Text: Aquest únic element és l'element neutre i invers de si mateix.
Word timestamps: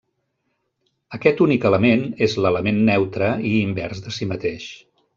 Aquest 1.17 1.43
únic 1.47 1.69
element 1.71 2.03
és 2.29 2.35
l'element 2.47 2.83
neutre 2.91 3.31
i 3.51 3.55
invers 3.71 4.07
de 4.09 4.19
si 4.21 4.33
mateix. 4.35 4.71